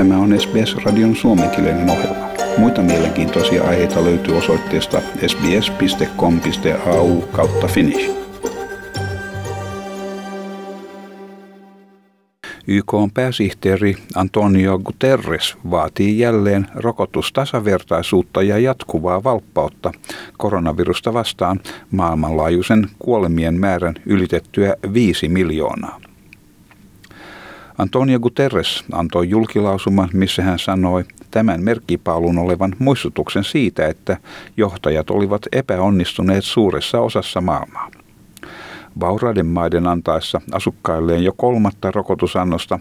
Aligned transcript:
Tämä 0.00 0.18
on 0.18 0.40
SBS-radion 0.40 1.16
suomenkielinen 1.16 1.90
ohjelma. 1.90 2.28
Muita 2.58 2.82
mielenkiintoisia 2.82 3.64
aiheita 3.64 4.04
löytyy 4.04 4.36
osoitteesta 4.36 5.00
sbs.com.au 5.26 7.20
kautta 7.20 7.66
finnish. 7.66 8.10
YK 12.66 12.94
on 12.94 13.10
pääsihteeri 13.10 13.96
Antonio 14.14 14.78
Guterres 14.78 15.56
vaatii 15.70 16.18
jälleen 16.18 16.66
rokotustasavertaisuutta 16.74 18.42
ja 18.42 18.58
jatkuvaa 18.58 19.24
valppautta 19.24 19.92
koronavirusta 20.38 21.14
vastaan 21.14 21.60
maailmanlaajuisen 21.90 22.88
kuolemien 22.98 23.54
määrän 23.60 23.94
ylitettyä 24.06 24.76
5 24.94 25.28
miljoonaa. 25.28 26.09
Antonio 27.80 28.20
Guterres 28.20 28.84
antoi 28.92 29.28
julkilausuman, 29.30 30.08
missä 30.12 30.42
hän 30.42 30.58
sanoi 30.58 31.04
tämän 31.30 31.64
merkkipaalun 31.64 32.38
olevan 32.38 32.76
muistutuksen 32.78 33.44
siitä, 33.44 33.86
että 33.86 34.16
johtajat 34.56 35.10
olivat 35.10 35.42
epäonnistuneet 35.52 36.44
suuressa 36.44 37.00
osassa 37.00 37.40
maailmaa. 37.40 37.90
Vauraiden 39.00 39.46
maiden 39.46 39.86
antaessa 39.86 40.40
asukkailleen 40.52 41.24
jo 41.24 41.32
kolmatta 41.36 41.90
rokotusannosta 41.90 42.78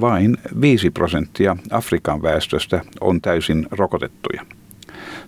vain 0.00 0.36
5 0.60 0.90
prosenttia 0.90 1.56
Afrikan 1.70 2.22
väestöstä 2.22 2.80
on 3.00 3.20
täysin 3.20 3.66
rokotettuja. 3.70 4.42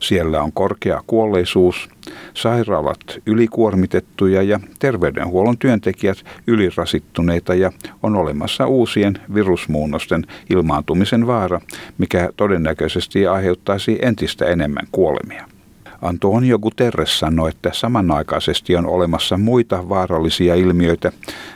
Siellä 0.01 0.43
on 0.43 0.53
korkea 0.53 1.03
kuolleisuus, 1.07 1.89
sairaalat 2.35 2.99
ylikuormitettuja 3.27 4.43
ja 4.43 4.61
terveydenhuollon 4.79 5.59
työntekijät 5.59 6.25
ylirasittuneita 6.47 7.55
ja 7.55 7.73
on 8.03 8.17
olemassa 8.17 8.67
uusien 8.67 9.15
virusmuunnosten 9.35 10.27
ilmaantumisen 10.51 11.27
vaara, 11.27 11.61
mikä 11.99 12.31
todennäköisesti 12.37 13.27
aiheuttaisi 13.27 13.99
entistä 14.03 14.47
enemmän 14.47 14.87
kuolemia. 14.93 15.56
Antonio 16.03 16.59
Guterres 16.59 17.19
sanoi, 17.19 17.49
että 17.51 17.71
samanaikaisesti 17.73 18.77
on 18.77 18.87
olemassa 18.87 19.37
muita 19.37 19.89
vaarallisia 19.89 20.55
ilmiöitä, 20.55 21.13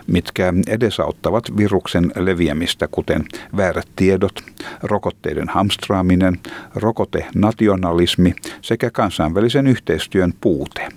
mitkä 0.07 0.53
edesauttavat 0.67 1.57
viruksen 1.57 2.13
leviämistä, 2.17 2.89
kuten 2.91 3.25
väärät 3.57 3.89
tiedot, 3.97 4.45
rokotteiden 4.83 5.49
hamstraaminen, 5.49 6.39
rokotenationalismi 6.75 8.35
sekä 8.63 8.91
kansainvälisen 8.91 9.67
yhteistyön 9.67 10.33
puute. 10.41 10.89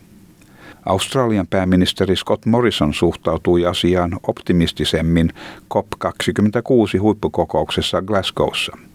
Australian 0.86 1.48
pääministeri 1.48 2.16
Scott 2.16 2.46
Morrison 2.46 2.94
suhtautui 2.94 3.66
asiaan 3.66 4.20
optimistisemmin 4.28 5.34
COP26 5.74 7.00
huippukokouksessa 7.00 8.02
Glasgowssa– 8.02 8.78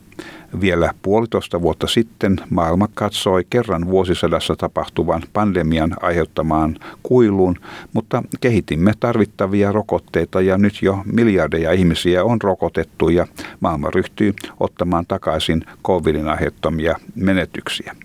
vielä 0.60 0.94
puolitoista 1.02 1.62
vuotta 1.62 1.86
sitten 1.86 2.36
maailma 2.50 2.88
katsoi 2.94 3.46
kerran 3.50 3.86
vuosisadassa 3.86 4.56
tapahtuvan 4.56 5.22
pandemian 5.32 5.94
aiheuttamaan 6.02 6.76
kuiluun, 7.02 7.56
mutta 7.92 8.22
kehitimme 8.40 8.92
tarvittavia 9.00 9.72
rokotteita 9.72 10.40
ja 10.40 10.58
nyt 10.58 10.82
jo 10.82 10.98
miljardeja 11.04 11.72
ihmisiä 11.72 12.24
on 12.24 12.42
rokotettu 12.42 13.08
ja 13.08 13.26
maailma 13.60 13.90
ryhtyy 13.90 14.34
ottamaan 14.60 15.06
takaisin 15.06 15.64
covidin 15.84 16.28
aiheuttamia 16.28 16.96
menetyksiä. 17.14 17.96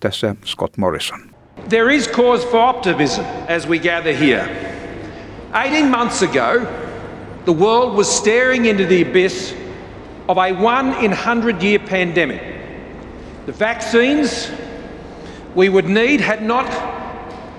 Tässä 0.00 0.36
Scott 0.44 0.76
Morrison. 0.76 1.20
There 1.68 1.94
is 1.94 2.10
cause 2.10 2.48
for 2.48 2.60
optimism 2.60 3.22
as 3.56 3.68
we 3.68 3.78
gather 3.78 4.14
here. 4.14 4.48
18 5.52 5.90
months 5.98 6.22
ago, 6.22 6.66
the 7.44 7.52
world 7.52 7.96
was 7.96 8.18
staring 8.18 8.66
into 8.66 8.84
the 8.84 9.02
abyss 9.02 9.54
of 10.28 10.36
a 10.36 10.52
one 10.52 10.88
in 11.02 11.10
100 11.10 11.62
year 11.62 11.78
pandemic. 11.78 12.42
The 13.46 13.52
vaccines 13.52 14.50
we 15.54 15.68
would 15.68 15.86
need 15.86 16.20
had 16.20 16.42
not 16.42 16.66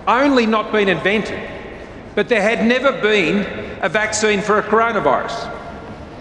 only 0.08 0.46
not 0.46 0.72
been 0.72 0.88
invented, 0.88 1.50
but 2.16 2.30
there 2.30 2.42
had 2.42 2.66
never 2.66 2.92
been 3.02 3.40
a 3.82 3.90
vaccine 3.90 4.42
for 4.42 4.60
a 4.60 4.64
coronavirus. 4.64 5.56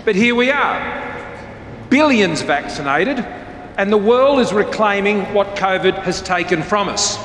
But 0.05 0.15
here 0.15 0.35
we 0.35 0.51
are, 0.51 1.87
billions 1.91 2.41
vaccinated, 2.43 3.19
and 3.77 3.93
the 3.93 3.99
world 3.99 4.41
is 4.41 4.53
reclaiming 4.53 5.23
what 5.35 5.55
COVID 5.57 6.03
has 6.03 6.23
taken 6.23 6.63
from 6.63 6.89
us. 6.89 7.19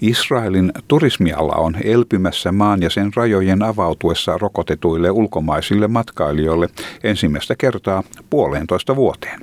Israelin 0.00 0.72
turismiala 0.88 1.52
on 1.52 1.76
elpymässä 1.84 2.52
maan 2.52 2.82
ja 2.82 2.90
sen 2.90 3.10
rajojen 3.16 3.62
avautuessa 3.62 4.38
rokotetuille 4.38 5.10
ulkomaisille 5.10 5.88
matkailijoille 5.88 6.68
ensimmäistä 7.04 7.54
kertaa 7.58 8.02
puolentoista 8.30 8.96
vuoteen. 8.96 9.40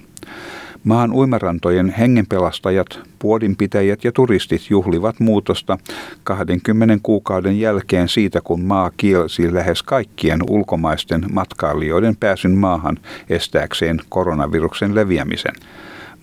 Maan 0.84 1.14
uimarantojen 1.14 1.90
hengenpelastajat, 1.90 3.00
puodinpitäjät 3.20 4.04
ja 4.04 4.12
turistit 4.12 4.70
juhlivat 4.70 5.20
muutosta 5.20 5.78
20 6.24 6.98
kuukauden 7.04 7.60
jälkeen 7.60 8.10
siitä, 8.10 8.42
kun 8.42 8.62
maa 8.62 8.92
kielsi 8.98 9.54
lähes 9.54 9.84
kaikkien 9.84 10.40
ulkomaisten 10.50 11.26
matkailijoiden 11.34 12.16
pääsyn 12.16 12.52
maahan 12.52 12.98
estääkseen 13.30 14.00
koronaviruksen 14.10 14.96
leviämisen. 14.96 15.56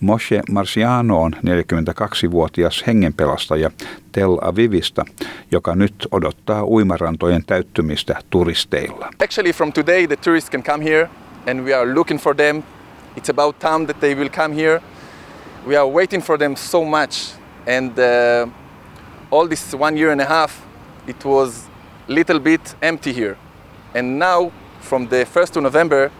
Moshe 0.01 0.41
Marciano 0.49 1.21
on 1.21 1.33
42-vuotias 1.33 2.83
hengenpelastaja 2.87 3.71
Tel 4.11 4.37
Avivista, 4.41 5.05
joka 5.51 5.75
nyt 5.75 6.07
odottaa 6.11 6.63
uimarantojen 6.65 7.45
täyttymistä 7.45 8.15
turisteilla. 8.29 9.09
Actually 9.23 9.53
from 9.53 9.73
today 9.73 10.07
the 10.07 10.15
tourists 10.15 10.51
can 10.51 10.63
come 10.63 10.83
here 10.83 11.09
and 11.49 11.59
we 11.59 11.73
are 11.73 11.93
looking 11.93 12.19
for 12.19 12.35
them. 12.35 12.63
It's 13.17 13.29
about 13.29 13.59
time 13.59 13.85
that 13.85 13.99
they 13.99 14.15
will 14.15 14.29
come 14.29 14.55
here. 14.55 14.81
We 15.67 15.77
are 15.77 15.89
waiting 15.89 16.23
for 16.23 16.37
them 16.37 16.55
so 16.55 16.85
much 16.85 17.35
and 17.67 17.91
uh, 17.99 18.49
all 19.31 19.47
this 19.47 19.73
one 19.73 19.97
year 19.97 20.11
and 20.11 20.21
a 20.21 20.25
half 20.25 20.65
it 21.07 21.25
was 21.25 21.69
little 22.07 22.39
bit 22.39 22.75
empty 22.81 23.13
here. 23.13 23.35
And 23.95 24.19
now 24.19 24.51
from 24.79 25.07
the 25.07 25.25
1st 25.25 25.57
of 25.57 25.63
November 25.63 26.11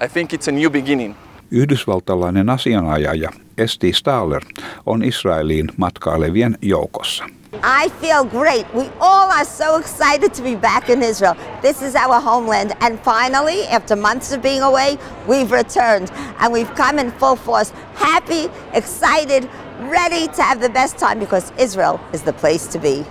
I 0.00 0.08
think 0.08 0.32
it's 0.32 0.48
a 0.48 0.52
new 0.52 0.70
beginning. 0.70 1.14
Yhdysvaltalainen 1.54 2.50
asianajaja 2.50 3.30
Esti 3.58 3.92
Staller 3.92 4.42
on 4.86 5.02
Israeliin 5.02 5.70
matkailevien 5.76 6.58
joukossa. 6.62 7.24
I 7.54 7.90
feel 8.00 8.24
great. 8.24 8.74
We 8.74 8.90
all 9.00 9.30
are 9.30 9.44
so 9.44 9.76
excited 9.76 10.34
to 10.34 10.42
be 10.42 10.56
back 10.56 10.90
in 10.90 11.02
Israel. 11.02 11.34
This 11.62 11.82
is 11.82 11.94
our 11.94 12.20
homeland. 12.20 12.72
And 12.80 12.98
finally, 12.98 13.68
after 13.68 13.96
months 13.96 14.32
of 14.32 14.42
being 14.42 14.62
away, 14.62 14.98
we've 15.28 15.52
returned 15.52 16.08
and 16.40 16.52
we've 16.52 16.74
come 16.74 16.98
in 16.98 17.12
full 17.12 17.36
force, 17.36 17.72
happy, 17.94 18.48
excited, 18.72 19.48
ready 19.80 20.26
to 20.26 20.42
have 20.42 20.60
the 20.60 20.70
best 20.70 20.98
time 20.98 21.18
because 21.18 21.52
Israel 21.58 22.00
is 22.12 22.22
the 22.22 22.32
place 22.32 22.66
to 22.72 22.78
be. 22.78 23.04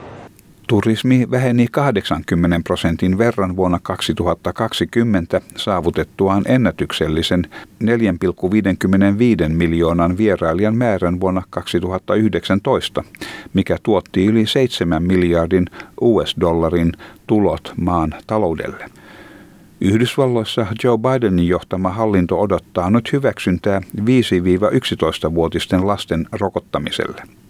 Turismi 0.67 1.27
väheni 1.31 1.67
80 1.67 2.61
prosentin 2.63 3.17
verran 3.17 3.55
vuonna 3.55 3.79
2020 3.83 5.41
saavutettuaan 5.55 6.43
ennätyksellisen 6.47 7.47
4,55 7.83 9.49
miljoonan 9.49 10.17
vierailijan 10.17 10.75
määrän 10.75 11.19
vuonna 11.19 11.43
2019, 11.49 13.03
mikä 13.53 13.77
tuotti 13.83 14.25
yli 14.25 14.47
7 14.47 15.03
miljardin 15.03 15.65
US-dollarin 16.01 16.91
tulot 17.27 17.73
maan 17.77 18.15
taloudelle. 18.27 18.85
Yhdysvalloissa 19.81 20.67
Joe 20.83 20.97
Bidenin 20.97 21.47
johtama 21.47 21.89
hallinto 21.89 22.41
odottaa 22.41 22.89
nyt 22.89 23.13
hyväksyntää 23.13 23.81
5-11-vuotisten 23.99 25.87
lasten 25.87 26.27
rokottamiselle. 26.31 27.42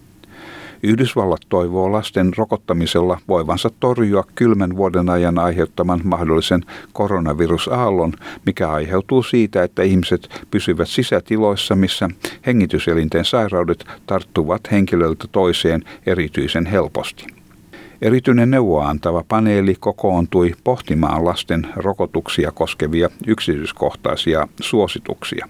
Yhdysvallat 0.84 1.42
toivoo 1.50 1.92
lasten 1.92 2.32
rokottamisella 2.38 3.18
voivansa 3.28 3.70
torjua 3.80 4.24
kylmän 4.36 4.76
vuoden 4.76 5.10
ajan 5.10 5.40
aiheuttaman 5.40 6.02
mahdollisen 6.04 6.62
koronavirusaallon, 6.94 8.14
mikä 8.46 8.70
aiheutuu 8.70 9.24
siitä, 9.24 9.64
että 9.64 9.84
ihmiset 9.84 10.46
pysyvät 10.52 10.88
sisätiloissa, 10.88 11.76
missä 11.76 12.10
hengityselinten 12.46 13.26
sairaudet 13.26 13.86
tarttuvat 14.08 14.62
henkilöltä 14.72 15.28
toiseen 15.32 15.84
erityisen 16.06 16.66
helposti. 16.66 17.28
Erityinen 18.02 18.52
neuvoa 18.52 18.88
antava 18.88 19.24
paneeli 19.28 19.76
kokoontui 19.80 20.54
pohtimaan 20.64 21.26
lasten 21.26 21.68
rokotuksia 21.76 22.52
koskevia 22.52 23.10
yksityiskohtaisia 23.28 24.48
suosituksia. 24.62 25.48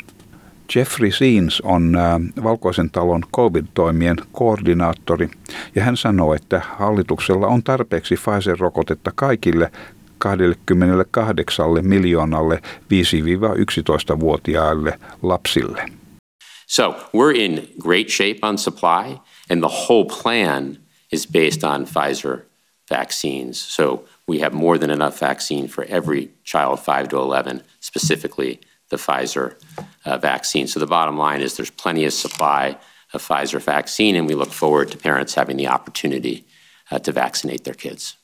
Jeffrey 0.76 1.12
Seens 1.12 1.62
on 1.62 1.96
äh, 1.96 2.20
Valkoisen 2.44 2.90
talon 2.90 3.24
COVID-toimien 3.36 4.18
koordinaattori 4.32 5.30
ja 5.76 5.84
hän 5.84 5.98
sanoo, 5.98 6.34
että 6.34 6.62
hallituksella 6.78 7.48
on 7.48 7.64
tarpeeksi 7.64 8.16
Pfizer-rokotetta 8.16 9.12
kaikille 9.16 9.72
28 10.18 11.66
miljoonalle 11.82 12.62
5-11-vuotiaille 12.64 15.00
lapsille. 15.22 15.90
So 16.68 16.92
we're 16.92 17.36
in 17.36 17.68
great 17.80 18.10
shape 18.10 18.40
on 18.42 18.58
supply 18.58 19.18
and 19.52 19.60
the 19.60 19.76
whole 19.88 20.06
plan 20.24 20.78
is 21.12 21.28
based 21.28 21.64
on 21.64 21.86
Pfizer 21.86 22.40
vaccines. 22.90 23.76
So 23.76 24.06
we 24.30 24.40
have 24.40 24.56
more 24.56 24.80
than 24.80 24.90
enough 24.90 25.22
vaccine 25.22 25.68
for 25.68 25.86
every 25.90 26.30
child 26.44 26.80
5 26.80 27.08
to 27.08 27.18
11, 27.18 27.62
specifically 27.80 28.60
the 28.90 28.98
Pfizer 28.98 29.56
uh, 30.06 30.18
vaccine. 30.18 30.68
So 30.68 30.80
the 30.80 30.88
bottom 30.88 31.18
line 31.18 31.44
is 31.46 31.56
there's 31.56 31.74
plenty 31.84 32.06
of 32.06 32.14
supply 32.14 32.76
of 33.14 33.22
Pfizer 33.22 33.66
vaccine, 33.66 34.20
and 34.20 34.30
we 34.30 34.36
look 34.36 34.52
forward 34.52 34.92
to 34.92 34.98
parents 34.98 35.36
having 35.36 35.58
the 35.58 35.74
opportunity 35.74 36.46
uh, 36.92 37.00
to 37.00 37.12
vaccinate 37.12 37.64
their 37.64 37.78
kids. 37.78 38.18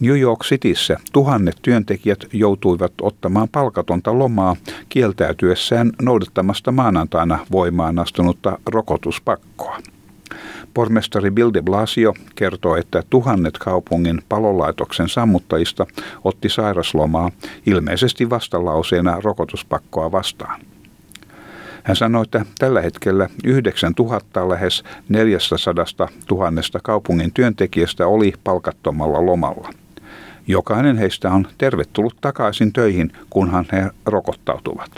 New 0.00 0.20
York 0.20 0.44
Cityssä 0.44 0.96
tuhannet 1.12 1.56
työntekijät 1.62 2.24
joutuivat 2.32 2.92
ottamaan 3.02 3.48
palkatonta 3.48 4.18
lomaa 4.18 4.56
kieltäytyessään 4.88 5.92
noudattamasta 6.02 6.72
maanantaina 6.72 7.46
voimaan 7.52 7.98
astunutta 7.98 8.58
rokotuspakkoa. 8.66 9.78
Pormestari 10.78 11.30
Bill 11.30 11.50
de 11.54 11.62
Blasio 11.62 12.14
kertoo, 12.34 12.76
että 12.76 13.02
tuhannet 13.10 13.58
kaupungin 13.58 14.22
palolaitoksen 14.28 15.08
sammuttajista 15.08 15.86
otti 16.24 16.48
sairaslomaa 16.48 17.30
ilmeisesti 17.66 18.30
vastalauseena 18.30 19.20
rokotuspakkoa 19.20 20.12
vastaan. 20.12 20.60
Hän 21.82 21.96
sanoi, 21.96 22.22
että 22.22 22.44
tällä 22.58 22.80
hetkellä 22.80 23.28
9000 23.44 24.48
lähes 24.48 24.84
400 25.08 26.08
000 26.30 26.50
kaupungin 26.82 27.32
työntekijästä 27.34 28.06
oli 28.06 28.32
palkattomalla 28.44 29.26
lomalla. 29.26 29.70
Jokainen 30.46 30.98
heistä 30.98 31.32
on 31.32 31.46
tervetullut 31.58 32.16
takaisin 32.20 32.72
töihin, 32.72 33.12
kunhan 33.30 33.66
he 33.72 33.90
rokottautuvat. 34.06 34.90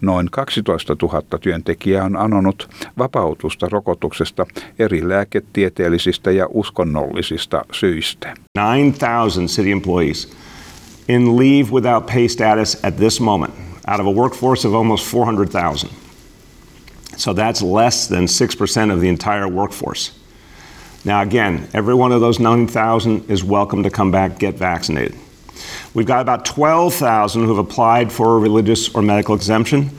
Noin 0.00 0.28
12 0.30 0.96
000 1.02 1.22
työntekijää 1.40 2.04
on 2.04 2.16
anonut 2.16 2.68
vapautusta 2.98 3.68
rokotuksesta 3.68 4.46
eri 4.78 5.08
lääketieteellisistä 5.08 6.30
ja 6.30 6.46
uskonnollisista 6.50 7.64
syistä. 7.72 8.34
9,000 8.58 9.46
city 9.46 9.70
employees 9.70 10.36
in 11.08 11.36
leave 11.36 11.70
without 11.72 12.06
pay 12.06 12.28
status 12.28 12.84
at 12.84 12.96
this 12.96 13.20
moment 13.20 13.54
out 13.88 14.00
of 14.00 14.06
a 14.06 14.20
workforce 14.20 14.68
of 14.68 14.74
almost 14.74 15.06
400,000. 15.06 15.90
So 17.16 17.34
that's 17.34 17.62
less 17.62 18.08
than 18.08 18.26
6% 18.26 18.92
of 18.92 19.00
the 19.00 19.08
entire 19.08 19.48
workforce. 19.48 20.12
Now, 21.04 21.22
again, 21.22 21.68
every 21.74 21.94
one 21.94 22.12
of 22.12 22.20
those 22.20 22.38
9,000 22.38 23.30
is 23.30 23.42
welcome 23.42 23.82
to 23.82 23.90
come 23.90 24.10
back 24.10 24.38
get 24.38 24.58
vaccinated. 24.58 25.14
We've 25.94 26.06
got 26.06 26.20
about 26.20 26.44
12,000 26.44 27.42
who 27.42 27.48
have 27.48 27.58
applied 27.58 28.12
for 28.12 28.36
a 28.36 28.38
religious 28.38 28.94
or 28.94 29.02
medical 29.02 29.34
exemption. 29.34 29.90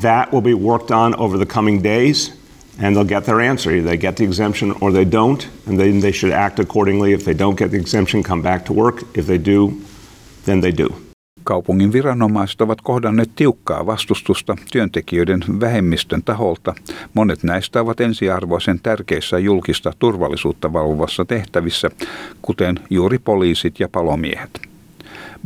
That 0.00 0.32
will 0.32 0.42
be 0.42 0.54
worked 0.54 0.90
on 0.90 1.14
over 1.14 1.38
the 1.38 1.46
coming 1.46 1.82
days, 1.82 2.32
and 2.78 2.94
they'll 2.94 3.08
get 3.08 3.24
their 3.24 3.40
answer. 3.50 3.72
Either 3.72 3.88
they 3.88 3.96
get 3.96 4.16
the 4.16 4.24
exemption 4.24 4.74
or 4.80 4.92
they 4.92 5.10
don't, 5.10 5.48
and 5.66 5.78
then 5.78 6.00
they 6.00 6.12
should 6.12 6.32
act 6.32 6.58
accordingly. 6.58 7.12
If 7.12 7.24
they 7.24 7.34
don't 7.34 7.58
get 7.58 7.70
the 7.70 7.78
exemption, 7.78 8.22
come 8.22 8.42
back 8.42 8.64
to 8.64 8.72
work. 8.72 9.02
If 9.14 9.26
they 9.26 9.38
do, 9.38 9.72
then 10.44 10.60
they 10.60 10.72
do. 10.78 10.88
Kaupungin 11.44 11.92
viranomaiset 11.92 12.60
ovat 12.60 12.80
kohdanneet 12.80 13.30
tiukkaa 13.36 13.86
vastustusta 13.86 14.56
työntekijöiden 14.72 15.40
vähemmistön 15.60 16.22
taholta. 16.22 16.74
Monet 17.14 17.42
näistä 17.42 17.80
ovat 17.80 18.00
ensiarvoisen 18.00 18.80
tärkeissä 18.82 19.38
julkista 19.38 19.92
turvallisuutta 19.98 20.72
valvovassa 20.72 21.24
tehtävissä, 21.24 21.90
kuten 22.42 22.80
juuri 22.90 23.18
poliisit 23.18 23.80
ja 23.80 23.88
palomiehet. 23.88 24.69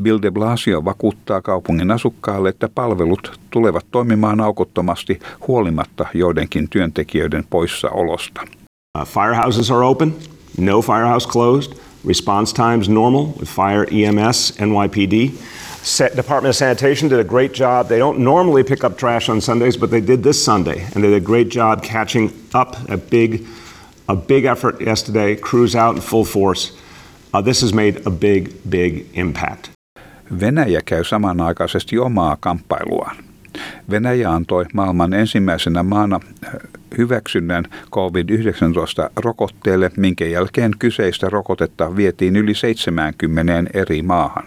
Bill 0.03 0.19
de 0.23 0.31
Blasio 0.31 0.85
vakuuttaa 0.85 1.43
kaupungin 1.43 1.91
asukkaalle, 1.91 2.49
että 2.49 2.69
palvelut 2.75 3.41
tulevat 3.51 3.87
toimimaan 3.91 4.41
aukottomasti 4.41 5.21
huolimatta 5.49 6.07
joidenkin 6.15 6.69
työntekijöiden 6.69 7.45
poissaolosta. 7.51 8.41
Uh, 8.99 9.07
firehouses 9.07 9.71
are 9.71 9.87
open, 9.87 10.15
no 10.59 10.83
firehouse 10.83 11.29
closed, 11.29 11.73
response 12.07 12.55
times 12.55 12.89
normal 12.89 13.27
with 13.27 13.51
fire, 13.51 13.87
EMS, 13.91 14.59
NYPD. 14.59 15.33
Department 16.17 16.51
of 16.51 16.57
Sanitation 16.57 17.11
did 17.11 17.21
a 17.21 17.25
great 17.25 17.53
job. 17.53 17.89
They 17.89 17.99
don't 17.99 18.19
normally 18.19 18.65
pick 18.65 18.85
up 18.85 18.97
trash 18.97 19.29
on 19.29 19.41
Sundays, 19.41 19.77
but 19.77 19.91
they 19.91 20.01
did 20.01 20.23
this 20.23 20.45
Sunday, 20.45 20.81
and 20.95 21.05
they 21.05 21.11
did 21.11 21.23
a 21.23 21.27
great 21.27 21.51
job 21.51 21.83
catching 21.83 22.31
up 22.55 22.77
a 22.89 22.97
big, 22.97 23.47
a 24.09 24.17
big 24.17 24.45
effort 24.45 24.81
yesterday. 24.81 25.37
Crews 25.37 25.75
out 25.75 25.97
in 25.97 26.01
full 26.01 26.25
force. 26.25 26.73
Uh, 27.35 27.43
this 27.43 27.61
has 27.61 27.73
made 27.73 28.07
a 28.07 28.11
big, 28.11 28.51
big 28.71 29.07
impact. 29.15 29.74
Venäjä 30.41 30.81
käy 30.85 31.05
samanaikaisesti 31.05 31.99
omaa 31.99 32.37
kamppailuaan. 32.41 33.17
Venäjä 33.91 34.31
antoi 34.31 34.65
maailman 34.75 35.13
ensimmäisenä 35.13 35.83
maana 35.83 36.21
äh, 36.47 36.53
hyväksynnän 36.99 37.65
COVID-19-rokotteelle, 37.91 39.91
minkä 39.97 40.25
jälkeen 40.25 40.73
kyseistä 40.79 41.29
rokotetta 41.29 41.97
vietiin 41.97 42.37
yli 42.37 42.55
70 42.55 43.65
eri 43.75 44.03
maahan. 44.03 44.45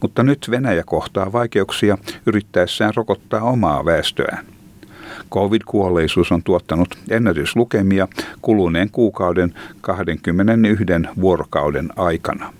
Mutta 0.00 0.22
nyt 0.22 0.46
Venäjä 0.50 0.82
kohtaa 0.86 1.32
vaikeuksia 1.32 1.98
yrittäessään 2.26 2.92
rokottaa 2.96 3.42
omaa 3.42 3.84
väestöään. 3.84 4.46
Covid-kuolleisuus 5.30 6.32
on 6.32 6.42
tuottanut 6.42 6.98
ennätyslukemia 7.10 8.08
kuluneen 8.42 8.90
kuukauden 8.90 9.54
21 9.80 10.84
vuorokauden 11.20 11.88
aikana. 11.96 12.52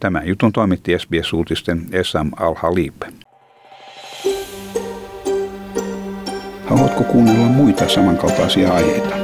Tämän 0.00 0.26
jutun 0.26 0.52
toimitti 0.52 0.98
SBS-uutisten 0.98 1.86
Esam 1.92 2.30
Al-Halib. 2.36 3.02
Haluatko 6.64 7.04
kuunnella 7.04 7.46
muita 7.46 7.88
samankaltaisia 7.88 8.72
aiheita? 8.72 9.16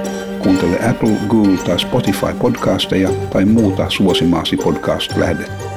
Kuuntele 0.43 0.91
Apple, 0.91 1.17
Google 1.29 1.57
tai 1.57 1.79
Spotify 1.79 2.35
podcasteja 2.39 3.09
tai 3.33 3.45
muuta 3.45 3.91
suosimaasi 3.91 4.57
podcast-lähdettä. 4.57 5.72